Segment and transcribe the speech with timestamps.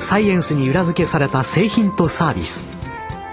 [0.00, 2.64] サイエンスに裏付けされた製品とサービス。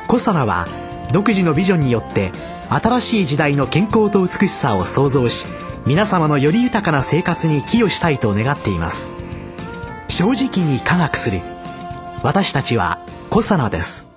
[0.08, 0.68] コサナは
[1.12, 2.32] 独自のビジョンによって
[2.70, 5.46] 新しい時代の健康と美しさを創造し
[5.86, 9.12] 皆様のより豊かな生活に寄与したいと願っています。
[10.08, 11.40] 正直に科学する。
[12.24, 14.13] 私たちはコサナです。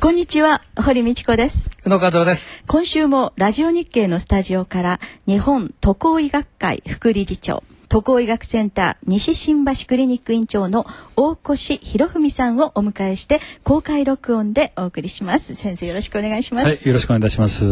[0.00, 1.72] こんにちは、堀道子です。
[1.84, 2.48] 宇野和夫です。
[2.68, 15.56] 今週もラジオ日経のスタジオから日本渡航医学会副理事長、渡航医学センター西新橋クリニック院長の大越博文さんをお迎えして公開録音でお送りします。
[15.56, 16.68] 先生よろしくお願いします。
[16.68, 17.64] はい、よろしくお願いいたします。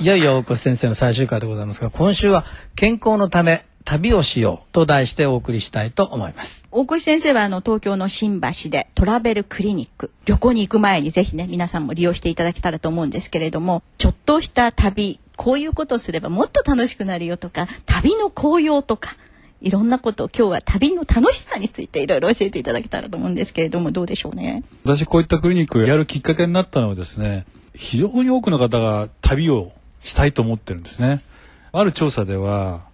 [0.00, 6.66] いよいよ大越先生の最終回でございますが、今週は健康のため旅をしようと題してお送りしたいと思います。
[6.70, 19.16] 大越先生はあの東京の新橋でトラベルクリニック旅行に行く前にぜひね皆さんも利用していただけたらと思うんですけれどもちょっとした旅こういうことをすればもっと楽しくなるよとか旅の紅葉とか
[19.60, 24.62] いろんなことを今日は旅の楽しさについていろいろ教えていただけたらと思うんですけれどもどうでしょうね？
[24.84, 31.24] 私こういったクリニックをやるきっかけになったのはですね非常に多くの方が旅をしたいと思ってるんですね
[31.72, 32.88] ある調査では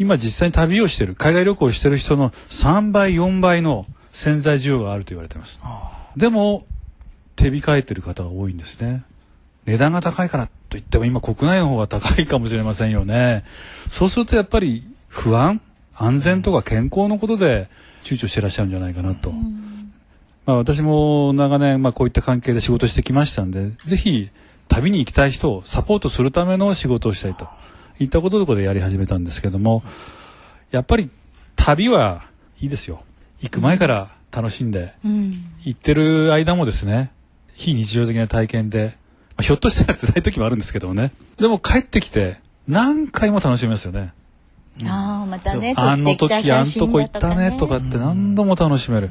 [0.00, 5.58] 今実際に旅をしてる海外旅行をしてる人の3倍4倍の潜在需要があると言われています。
[6.16, 6.64] でも
[7.36, 9.04] 手控えてる方が多いんですね。
[9.66, 13.44] 値段が高いからといっても今国内の方が高いかもしれませんよね。
[13.90, 15.60] そうするとやっぱり不安
[15.94, 17.68] 安全とか健康のことで
[18.02, 19.32] 躊躇してらっしゃるんじゃないかなと、
[20.46, 24.30] まあ、私も長年、まあ、こういった関係で仕事してきましたんで、ぜひ
[24.68, 27.48] 旅に行きたい人をサポートするための仕事をしたいと
[28.00, 29.82] いったことでやり始めたんですけども、
[30.70, 31.10] やっぱり
[31.56, 32.24] 旅は
[32.60, 33.02] いいですよ。
[33.40, 35.34] 行く前から楽しんで、うん、
[35.64, 37.12] 行ってる間もですね、
[37.54, 38.96] 非日常的な体験で、
[39.30, 44.12] まあ、ひょっとしたら辛い時もあるんですけどもね、でも帰ってきて何回も楽しめますよね。
[44.88, 49.10] ああまたねあの時、撮ってきたあんとこ行ったねとかって何度も楽しめる。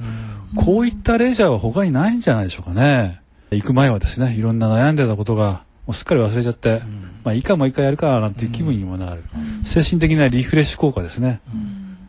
[0.55, 3.22] こういったレジャーは他にないんじゃないでしょうかね。
[3.51, 5.59] 行く前はですね、いろんな悩んでたことが、も
[5.91, 6.81] うすっかり忘れちゃって、
[7.23, 9.23] まあいいかもう一回やるかなんていう気分にもなる。
[9.63, 11.41] 精神的なリフレッシュ効果ですね。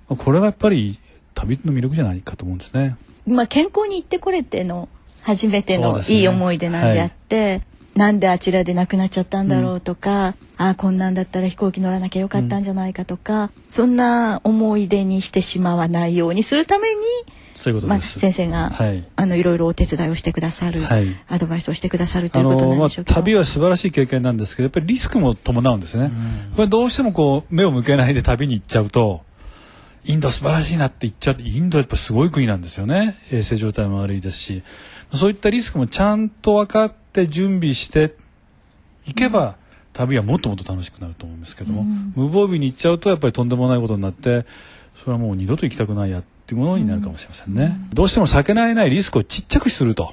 [0.08, 0.98] まあこれがやっぱり
[1.34, 2.96] 旅の魅力じゃないかと思うんですね。
[3.26, 4.88] まあ健康に行ってこれての
[5.22, 7.62] 初めてのいい思い出なんであって、
[7.94, 18.00] なんであちらで亡くなっちゃったんだろうとか、ああこんなんだったら飛行機乗らなきゃよかったんじゃないかとか、そんな思い出にしてしまわないようにするために、まあ、そういうこと。
[18.00, 19.04] 先生が、はい。
[19.16, 21.14] あのいろいろお手伝いをしてくださる、はい。
[21.28, 26.10] アドバイスをしてくださるといあうことなんでしょうけど、旅は素晴らしい経験なんですけどやっぱりリスクも伴うんですね、
[26.56, 29.22] これどうしてもこう目を向けないで旅に行っちゃうと
[30.04, 31.36] インド素晴らしいなって言っちゃう。
[31.40, 33.18] インドはやっぱすごい国なんですよね。
[33.30, 34.62] 衛生状態も悪いですし
[35.12, 38.15] そういったリスクもちゃんと分かって準備して
[39.06, 39.56] いけば、
[39.93, 44.47] 旅はもっともっと楽しくなると思うんですけども、無防備に行っちゃうとやっぱりとんでもないことになって
[44.97, 50.12] それはもう二度と行きたくないやっていうものになるかもしれませんね、どうしても避けられないリスクをちっちゃくすると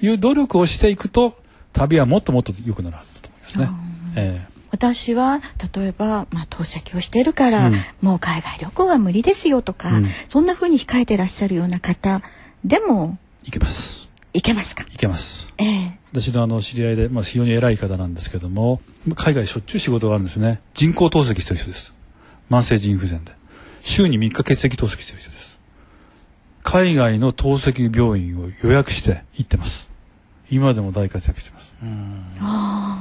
[0.00, 1.36] いう努力をしていくと
[1.72, 3.68] 旅はもっともっと良くなるはずだと思いますね。
[4.16, 5.42] え私は
[5.74, 7.74] 例えば、まあ、透析をしているから、うん。
[8.00, 10.06] もう海外旅行は無理ですよとか、うん。
[10.28, 12.22] そんな風に控えてらっしゃるような方
[12.64, 14.11] でもえいけます。
[14.34, 14.84] いけますか？
[14.84, 15.52] いけます。
[15.58, 15.98] ええ。
[16.12, 18.80] 私のあの知り合いで、まあ、非常に偉い方なんですけども
[19.14, 20.60] 海外しょっちゅう仕事があるんですね。
[20.74, 21.94] 人工透析してる人です。
[22.50, 23.32] 慢性腎不全で。
[23.80, 25.58] 週に3日血液透析してる人です。
[26.62, 29.90] 海外の透析病院を予約して行ってます。
[30.50, 31.72] 今でも大活躍してます。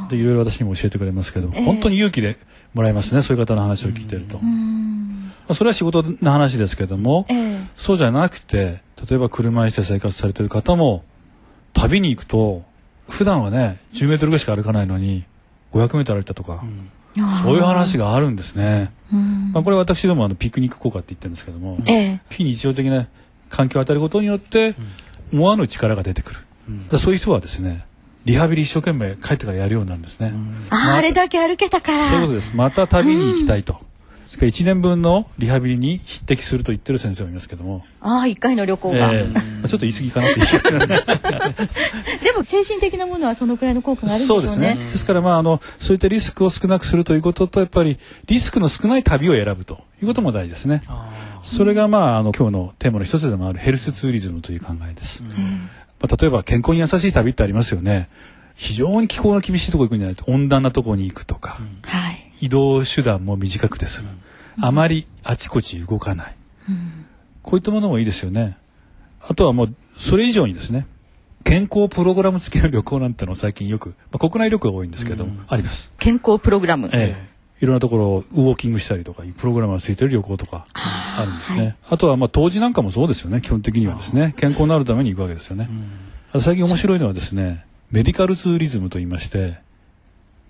[0.09, 1.65] でいろいろ私にも教えてくれますけど、ええ。
[1.65, 2.37] 本当に勇気で
[2.73, 3.21] もらえますね。
[3.21, 4.43] そういう方の話を聞いてると、ま
[5.49, 7.57] あ、それは仕事の話ですけども、ええ。
[7.75, 11.03] そうじゃなくて例えば車椅子で生活されてる方も
[11.73, 12.63] 旅に行くと
[13.09, 15.25] 普段はね10メートルぐらいしか歩かないのに
[15.71, 16.63] 500メートル歩いたとか、
[17.43, 18.91] そういう話があるんですね。
[19.11, 19.51] うん。
[19.53, 22.21] まあ、これ私どもあのピクニック効果って言ってるんですけども、ええ。
[22.29, 23.07] 非日常的な
[23.49, 24.75] 環境を与えることによって
[25.33, 27.85] 思わぬ力が出てくる、そういう人はですね
[28.25, 30.33] リハビリ一生懸命帰ってからやるようになるんですね、
[30.69, 32.09] ああれだけ歩けたから。
[32.09, 32.55] そういうことです。
[32.55, 33.79] また旅に行きたいと、
[34.31, 44.39] ですから1年分のリハビリに匹敵すると言ってる先生もいますけども、ああ一回の旅行が、えーまあちょっと言い過ぎかなってで でも精神的なものはそのくらいの効果があるんでしょね。
[44.39, 44.75] そううですね。
[44.89, 50.81] ですからまああのそういったリスクを少なくするということとやっぱりリスクの少ない旅を選ぶということも大事ですね。
[51.43, 55.21] それがまああの今日のテーマの一つでもあるヘルスツーリズムという考えです。
[55.99, 58.07] まあ、例えば健康に優しい旅ってありますよね。
[58.55, 64.09] 非常に気候の厳しいところ行くんじゃないと温暖なところに行くとか、はい移動手段も短くて済む、
[64.59, 66.35] あまりあちこち動かない、
[67.41, 68.57] こういったものもいいですよね。
[69.21, 70.87] あとはもうそれ以上にですね
[71.43, 77.31] 健康プログラム付きの旅行なんてのを最近よく、まあ、国内旅行が多いんですけど、あります、健康プログラム、ええ。
[77.63, 84.33] いろんなところをウォーキングしたりとかいうプログラムがついてる旅行とかあるんですね、あとはまあ当時なんかもそうですよね基本的にはですね。
[84.35, 85.69] 健康になるために行くわけですよね、
[86.31, 89.59] あと最近面白いのはですねメディカルツーリズムと言いまして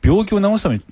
[0.01, 0.83] 病気を治すために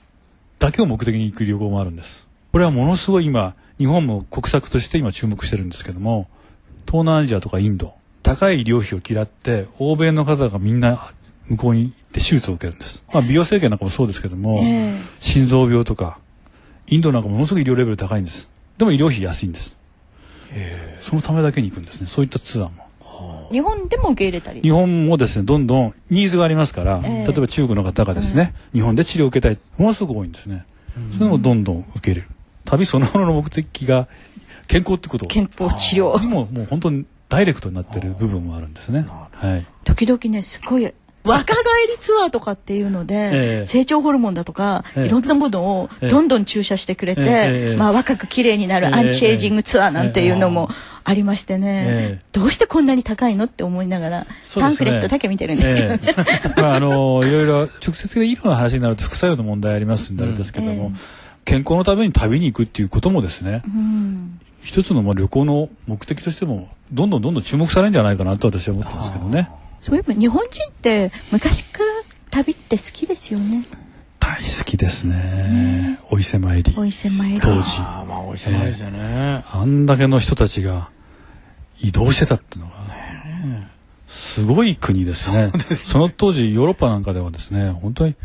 [0.60, 2.28] だけを目的に行く旅行もあるんです。
[2.52, 6.28] これはものすごい今日本も国策として今注目してるんですけども
[6.86, 11.00] 東南アジアとかインド高い医療費を嫌って欧米の方がみんな
[11.48, 15.02] 向こうに行って手術を受けるんです、まあ、美容整形なんかもそうですけども、ええ。
[15.20, 16.20] 心臓病とか
[16.88, 18.50] インドなんかものすごく医療レベル高いんです。
[18.78, 19.76] でも医療費安いんです。
[21.02, 22.08] そのためだけに行くんですね。
[22.08, 22.89] そういったツアーも
[23.52, 24.62] 日本でも受け入れたり。
[24.62, 27.28] 日本もですねどんどんニーズがありますから、ええ。
[27.28, 30.66] 例えば中国の方がですね、日本で治療を受けたいものすごく多いんですね、
[31.18, 32.28] それもどんどん受け入れる。
[32.66, 34.08] 旅そのものの目的が
[34.68, 35.26] 健康ってこと。
[35.26, 36.20] 健康治療。
[36.22, 39.06] にももう本当にダイレクトになってる部分もあるんですね。
[39.08, 39.66] はい。
[39.84, 40.94] 時々ねすごい
[41.24, 43.30] 若返りツアーとかっていうので、え
[43.64, 43.66] え。
[43.66, 45.06] 成長ホルモンだとか、ええ。
[45.08, 46.10] いろんなものをええ。
[46.10, 48.94] どんどん注射してくれて、ええまあ、若く綺麗になるええ。
[48.94, 50.70] アンチエイジングツアーなんていうのも
[51.04, 52.26] ありましてね、ええ。
[52.32, 56.00] どうしてこんなに高いのって思いながら、パンフレットだけ見てるんですけどね。
[56.58, 60.94] ああのいろいろ直接的な医療の話になると副作用の問題ありますんであれですけども、
[61.46, 64.40] 健康のために旅に行くっていうこともですね、うん。
[64.62, 69.50] 一つのまあ旅行の目的としてもどんどんどんどん注目されるんじゃないかなと私は思ってますけどね
[69.82, 71.86] そういえば日本人って昔から
[72.30, 73.66] 旅って好きですよね。
[74.20, 77.40] 大好きですね、お伊勢参りお伊勢参り。
[77.40, 79.44] 当時ああまあ美味しそうですよね。
[79.50, 80.90] あんだけの人たちが
[81.80, 82.76] 移動してたっていうのが
[84.08, 88.16] すごい国ですねその当時ヨーロッパなんかではですね本当に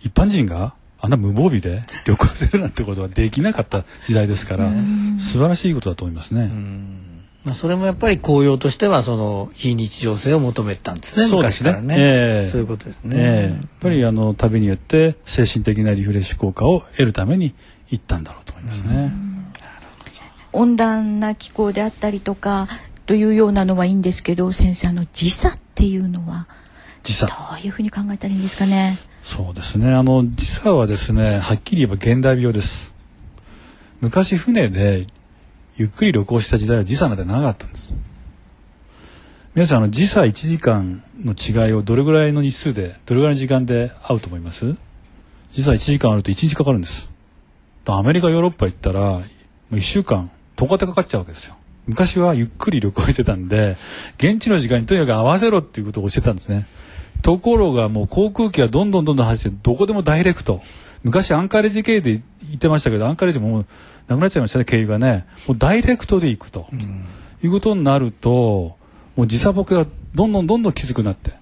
[0.00, 4.70] 一般人があんな無防備で旅行するなんてことはできなかった時代ですから
[5.18, 6.50] 素晴らしいことだと思いますね。
[7.44, 11.26] まあそれもやっぱり紅葉としてはその非日常性を求めてたんですね。
[11.26, 11.96] そうですね昔からね。
[11.98, 13.16] ええそういうことですね。
[13.16, 17.54] ええやっぱりあの旅によって精神的なリフレッシュ効果を得るために
[17.88, 19.12] 行ったんだろうと思いますね。
[20.52, 22.68] 温暖な気候であったりとか
[23.06, 26.46] というようなのはいいんですけど先生あの時差っていうのは
[27.04, 28.98] 時差どういうふうに考えたらいいんですかね？
[29.22, 29.92] そうですね。
[29.92, 32.92] あの、時差はですね、はっきり言えば現代病です。
[34.00, 35.06] 昔船で
[35.80, 37.94] ゆっくり旅行した時代は時差なんてなかったんです。
[39.54, 44.76] 皆さん、あの、時差1時間の違いをどれぐらいの日数で、どれぐらいの時間で会うと思います？
[45.52, 47.08] 時差1時間あると1日かかるんです。
[47.86, 49.22] アメリカ、ヨーロッパ行ったら、
[49.72, 51.56] 1週間、10日でかかっちゃうわけですよ。
[51.86, 53.78] 昔はゆっくり旅行してたんで、
[54.18, 56.66] 現地の時間にとにかく合わせろっていうことを教えたんですね。
[57.22, 60.60] ところがもう航空機はどんどんどんどん走ってどこでもダイレクト
[61.02, 62.22] 昔アンカレジ経由で行
[62.54, 63.66] ってましたけどアンカレジももう
[64.06, 65.26] なくなっちゃいましたね経由がね。
[65.46, 66.68] もうダイレクトで行くと、
[67.42, 68.76] いうことになると
[69.16, 71.32] もう時差ボケがどんどんどんどんきつくなって。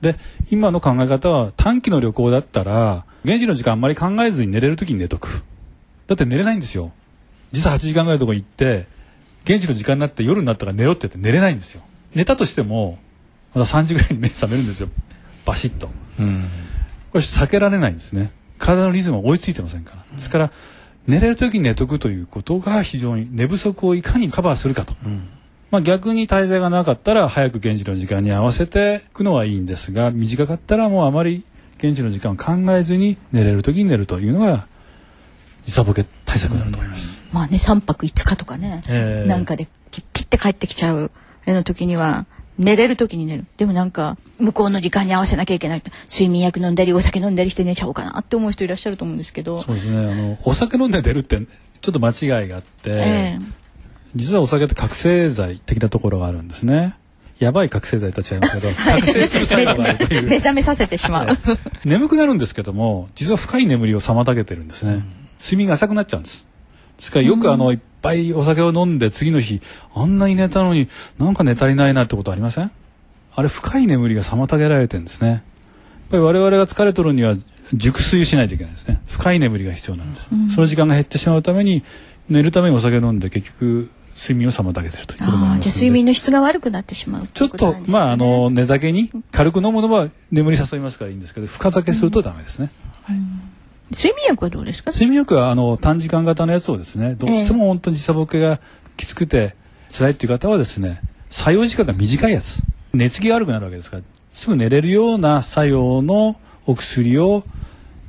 [0.00, 0.16] で
[0.50, 5.42] 今の考え方は短期の旅行だったら現地の時間あんまり考えずに寝れる時に寝とく。
[6.06, 6.92] だって寝れないんですよ。
[7.52, 8.86] 時差8時間ぐらいのとこ行って
[9.44, 11.82] 現地の時間になって夜になったから寝ろって言って寝れないんですよ。
[12.14, 12.98] 寝たとしても
[13.54, 14.88] まだ3時ぐらいに目覚めるんですよ。
[15.44, 15.88] バシッと。
[16.18, 16.44] うん。
[17.12, 20.04] これ避けられないんですね体のリズムが追いついてませんから。
[20.12, 20.50] ですから
[21.06, 24.94] 寝れる時に寝とくということが非常に寝不足をいかにカバーするかと、
[25.70, 31.44] まあ、逆に滞在がなかったら早く現地の時間に合わせていくのはいいんですが短かったらもうあまり
[31.76, 34.66] 現地の時間を考えずに寝れる時に寝るというのが
[35.64, 39.28] 時差ボケ対策になると思います、まあね3泊5日とかね、ええ。
[39.28, 41.10] なんかでピッピッて帰ってきちゃう
[41.46, 42.26] あの時には
[42.58, 43.44] 寝れる時に寝る。
[43.56, 45.82] でもなんか向こうの時間に合わせなきゃいけない。
[46.10, 49.60] 睡眠薬飲んだりお酒飲んだりして寝ちゃおうかなって思う人いらっしゃると思うんですけど。
[49.62, 49.98] そうですね。
[49.98, 53.64] あのお酒飲んで寝るってちょっと間違いがあって、ええ。
[54.14, 56.94] 実はお酒って覚醒剤的なところがあるんですね。
[57.38, 61.38] やばい覚醒剤とは違いますけど 覚醒する作用があるという目覚めさせてしまう、
[61.84, 65.02] 眠くなるんですけども実は深い眠りを妨げてるんですね、
[65.40, 66.46] 睡眠が浅くなっちゃうんです。
[66.96, 69.62] ですからよくあの、いっぱいお酒を飲んで次の日
[69.94, 72.70] あんなに寝たのになんか寝足りないなってことありません？
[73.34, 75.28] あれ深い眠りが妨げられてるんですね。
[75.28, 75.40] やっ
[76.10, 77.34] ぱり我々が疲れとるには
[77.72, 79.00] 熟睡しないといけないですね。
[79.08, 81.82] 深い眠りが必要なんです、その時間が減ってしまうために
[82.28, 92.70] 寝るためにお酒飲んで結局睡眠を妨げてるということもああーじゃあります睡眠の質が悪くなってしまうちょっとまああの寝酒に軽く飲むのは眠り誘いますからいいんですけど深酒するとダメですね、
[93.90, 94.90] 睡眠薬はどうですか？
[94.90, 98.60] 睡眠薬はあの短時間型のやつをですねどうしても本当に時差ボケが
[98.96, 99.54] きつくて
[99.90, 101.00] 辛いっていう方はですね
[101.30, 102.60] 作用時間が短いやつ。
[102.92, 106.36] 寝つきが悪くなるわけですからすぐ寝れるような作用の
[106.66, 107.44] お薬を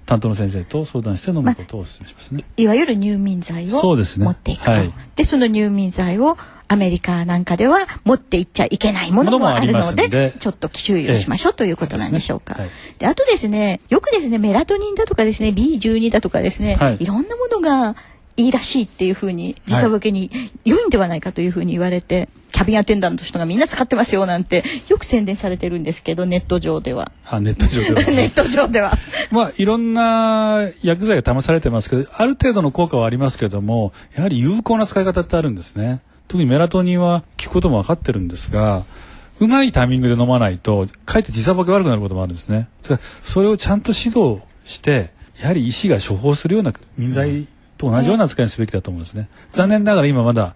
[0.06, 2.44] 担当の先生と相談して飲むことをお勧めしますね。
[2.58, 4.26] いわゆる入眠剤をそうですね。
[4.26, 4.72] 持っていくと。
[4.72, 4.94] はい。
[5.16, 12.54] でその入眠剤をアメリカなんかでは持っていっちゃいけないものもあるものでちょっと注意をしましょうということなんでしょうか。
[12.54, 12.70] はい。
[13.00, 16.98] であとですねよくですねメラトニンだとかですね B12 だとかですね、はい。
[17.00, 17.96] い、ろんなものが
[18.38, 20.30] いいらしいっていうふうに時差ボケに
[20.66, 27.12] 良いんではないかというふうに言われて、キャビンアテンダントの人がみんな使ってますよなんてよく宣伝されてるんですけどネット上では。
[27.26, 28.94] あネット上では ネット上では。
[29.30, 36.00] まあ、いろんな薬剤が試されてますけど、ある程度の効果はありますけども、やはり有効な使い方ってあるんですね。
[36.30, 38.86] 特にメラトニンは効くことも分かってるんですが、
[39.42, 42.70] うまいタイミングで飲まないと、かえって時差ボケ悪くなることもあるんですね。
[43.22, 47.48] それをちゃんと指導して、やはり医師が処方するような民剤
[47.78, 49.28] と同じような使いにすべきだと思うんですね。
[49.52, 50.56] 残念ながら今まだ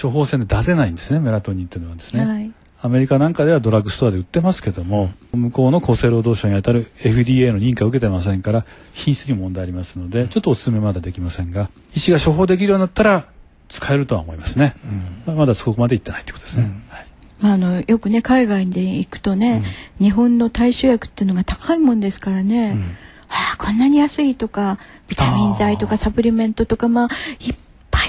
[0.00, 2.24] 処方箋で出せないんですね、メラトニンっていうのはですね。
[2.24, 2.52] はい。
[2.80, 13.26] アメリカなんかではドラッグストアで売ってますけども、向こうの厚生労働省にあたる FDA の認可を受けてませんから、品質にも問題ありますので、ちょっとお勧めまだできませんが、医師が処方できるようになったら、
[13.68, 14.74] 使えるとは思いますね。
[15.26, 16.70] まあまだそこまでいってないということですね。
[16.88, 17.06] はい。
[17.40, 19.62] まあ、あのよくね海外で行くとね、
[20.00, 22.76] 日本の対処薬っていうのが高いもんですからね、
[23.28, 24.78] はあ、こんなに安いとか
[25.08, 27.08] ビタミン剤とかサプリメントとかまあ
[27.40, 27.56] いっ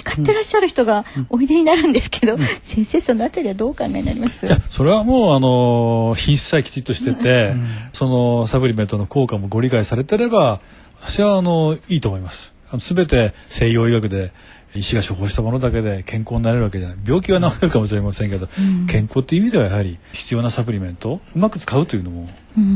[0.03, 4.46] ぱい買ってらっしゃる人がおいでになるんですけど、先生そのあたりはどうお考えになります？
[4.48, 7.53] いや、それはもう、あの、品質さえきちっとしてて、
[7.94, 10.60] そのサプリメントの効果もご理解されてれば、
[11.01, 12.53] 私は、あの、いいと思います。
[12.77, 14.32] すべて西洋医学で、
[14.75, 16.98] 医師が処方したものだけで健康になれるわけじゃない。
[17.03, 18.48] 病気は治るかもしれませんけど、
[18.88, 22.29] 健康っていう意味ではやはり必要なサプリメントをうまく使うというのも、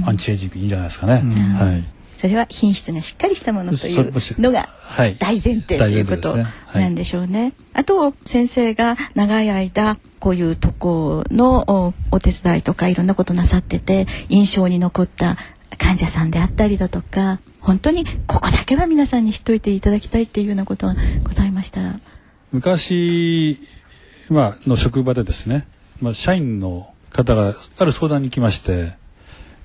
[0.08, 1.14] アンチエイジングいいんじゃないですかね。
[1.14, 1.84] はい。
[2.24, 6.38] それは品質がしっかりしたものというのがはい大前提ということ
[6.74, 7.52] なんでしょうね。
[7.74, 15.36] あと先生が長い間こういうとこのおお手伝いとかいろんなことなさってて印象に残った
[15.78, 22.00] 患者さんであったりだとか本当にここだけは皆さんに知っといていただきたいっていうようなことがございましたら。
[22.54, 23.60] 昔、
[24.30, 25.68] まあ、の職場でですね、
[26.00, 28.94] まあ、社員の方がある相談に来まして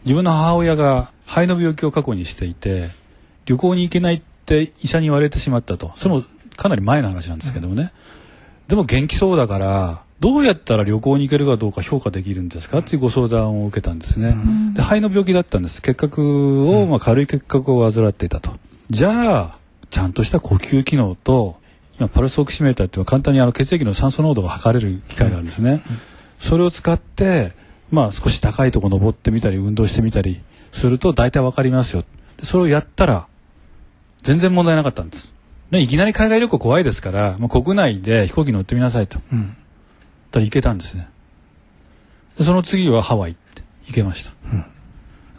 [0.08, 2.88] 自分の母親が肺の病気を過去にしていて
[3.44, 5.92] 旅行に行けないって医者に言われてしまったと。
[5.96, 6.24] それも
[6.56, 7.92] かなり前の話なんですけどもね、
[8.68, 12.78] でも元気そうだからどうやったら旅行に行けるかどうか評価できるんですか？
[12.78, 14.34] っていうご相談を受けたんですね、
[14.72, 15.82] で肺の病気だったんです。
[15.82, 18.52] 結核を、まあ、軽い結核を患っていたと。
[18.88, 19.58] じゃあ
[19.90, 21.58] ちゃんとした呼吸機能と
[21.98, 25.82] 今パルスオキシメーターっていうのは簡単にあの血液の酸素濃度が測れる機械があるんですね、
[26.38, 27.52] それを使って
[27.90, 30.40] まあ少し高いとこ登ってみたり運動してみたり
[30.73, 32.04] すると大体わかりますよ。
[32.37, 33.26] でそれをやったら
[34.23, 35.33] 全然問題なかったんです。
[35.71, 39.28] でいきなり海外旅行怖いですから、まあ、国内で飛行機乗ってみなさいと、だか
[40.35, 41.09] ら行けたんですね。
[42.38, 44.64] でその次はハワイって行けました、も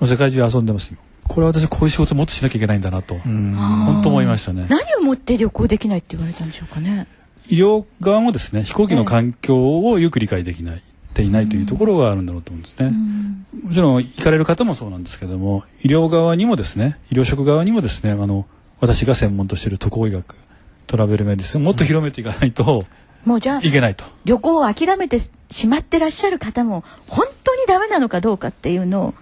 [0.02, 0.98] う世界中遊んでますよ。
[1.28, 4.68] これは私こういう仕事もっとしなきゃいけないんだなと、本当思いましたね。
[4.70, 7.08] 何をもって旅行できないって言われたんでしょうかね。
[7.48, 10.84] 医療側もですね飛行機の環境をよく理解できない、
[11.20, 12.92] ていないというところがあるんだろうと思うんですね、
[13.64, 18.46] もちろん行かれる方もそうなんですけども医療側にもですね医療職側にもですねあの
[18.80, 20.36] 私が専門としている渡航医学
[20.88, 22.86] トラベルメディスンをもっと広めていかないと
[23.26, 25.20] もうじゃあいけないと、旅行を諦めて
[25.52, 29.14] しまってらっしゃる方も本当にダメなのかどうかっていうのを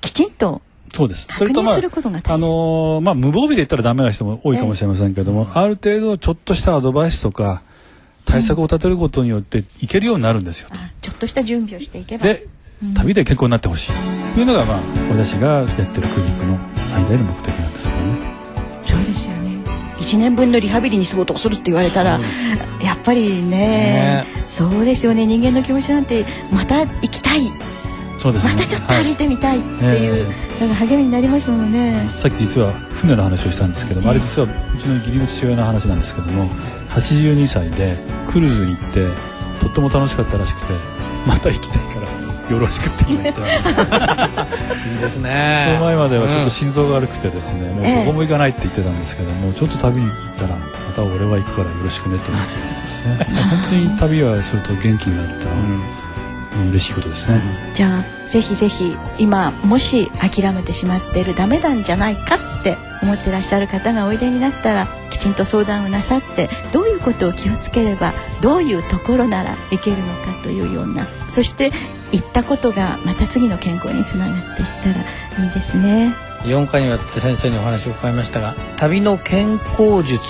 [0.00, 0.60] きちんと
[0.92, 1.26] そうです。
[1.26, 7.62] 確認することが大切あのーまあ無防備で言ったらダメな人も多いかもしれませんけども、ある程度ちょっとしたアドバイスとか
[8.24, 12.24] 対策を立てることによっていけるようになるんですよ、あちょっとした準備をしていけば。
[12.24, 12.46] で
[12.94, 13.92] 旅で健康になってほしい
[14.34, 14.78] というのがまあ
[15.10, 18.34] 私がやってるクリニックの最大の目的なんですけどね。
[18.84, 19.44] そうですよね。
[19.98, 22.20] 1年分のリハビリに相当するって言われたら、
[22.82, 24.26] やっぱりねね。
[24.50, 25.26] そうですよね。
[25.26, 27.40] 人間の気持ちなんてまた行きたい。
[28.18, 28.52] そうですね。
[28.54, 30.26] またちょっと歩いてみたいっていう、
[30.60, 32.08] えなんか励みになりますもんね。
[32.12, 36.48] さっき実は船の話をしたんですけども、あれ実はうちの義理の父親の話なんですけども
[36.94, 37.96] 82歳で
[38.30, 39.08] クルーズに行って
[39.60, 40.72] とっても楽しかったらしくて
[41.26, 42.08] また行きたいから
[42.50, 44.28] よろしくって今言ってました。
[44.86, 50.62] いいですそねの前まではちょっと心臓が悪くてですね、もうどこも行かないって言ってたんですけども、ちょっと旅に行ったらま
[50.94, 53.24] た俺は行くからよろしくねって言ってますね。
[53.50, 55.82] 本当に旅はすると元気になるってのは、うん
[56.70, 57.40] 嬉しいことですね、
[57.74, 71.70] じゃあぜひぜひ今もし諦めてしまっているダメなんじゃないかってって思ってらっしゃる方がおいでになったらきちんと相談をなさってどういうことを気をつければどういうところならいけるのかというようなそして
[72.10, 76.14] 言ったことがまた次の健康につながっていったらいいですね。
[76.44, 80.20] 4回にわたって先生にお話を伺いましたが「旅の健康術」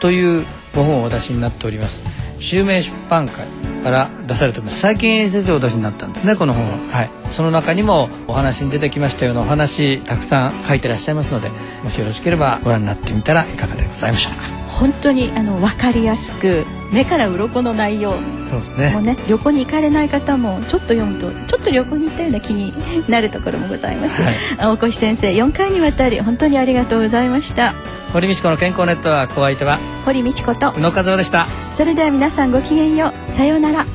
[0.00, 0.44] という
[0.74, 2.02] ご本をお出しになっております
[2.38, 3.46] 襲名出版会
[3.82, 4.80] から出されてます。
[4.80, 11.50] 最近先生お出しになったんですねこの本は、はい、その中にもお話に出てきましたようなお話たくさん書いてらっしゃいますので
[11.82, 14.42] もしよろしければご覧になってみたらいかがでございましょうか。
[14.68, 18.14] 本当にあの分かりやすく目から鱗の内容。
[18.50, 18.90] そうですね。
[18.90, 22.74] もうね旅行に行かれない方もちょっと読むとちょっと旅行に行ったような気に
[23.08, 24.34] なるところもございます、はい。
[24.58, 27.74] 大越先生4回にわたり本当にありがとうございました。
[28.12, 30.72] 堀道子の健康ネットワークお相手は堀道子と。
[30.76, 31.48] 宇野和夫でした。
[31.70, 33.32] それでは皆さんごきげんよう。
[33.32, 33.86] さようなら。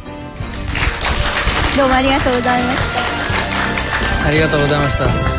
[1.77, 4.27] どうもありがとうございました。
[4.27, 5.36] ありがとうございました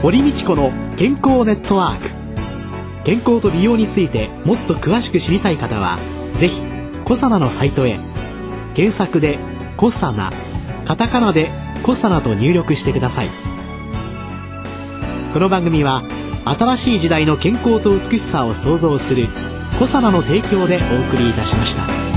[0.00, 2.10] 堀道子の健康ネットワーク。
[3.04, 5.98] 健康と美容についてもっと詳しく知りたい方は
[6.36, 6.62] ぜひ
[7.04, 7.98] コサナのサイトへ。
[8.74, 9.38] 検索で
[9.76, 10.32] 「コサナ」
[10.86, 11.50] カタカナで
[11.82, 13.28] 「コサナ」と入力してください。
[15.32, 16.02] この番組は
[16.44, 19.26] 新しい時代の健康と美しさを創造する
[19.80, 22.07] コサナの提供でお送りいたしました。